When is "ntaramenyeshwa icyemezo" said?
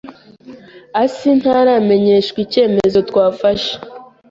1.39-2.99